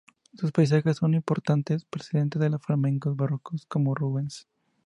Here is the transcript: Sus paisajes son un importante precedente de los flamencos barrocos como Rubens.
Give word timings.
Sus 0.33 0.51
paisajes 0.51 0.97
son 0.97 1.11
un 1.11 1.17
importante 1.17 1.77
precedente 1.91 2.39
de 2.39 2.49
los 2.49 2.59
flamencos 2.63 3.15
barrocos 3.15 3.67
como 3.67 3.93
Rubens. 3.93 4.47